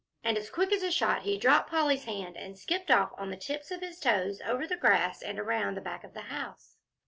[0.23, 3.37] And as quick as a shot he dropped Polly's hand and skipped off on the
[3.37, 6.77] tips of his toes over the grass and around the back of the house.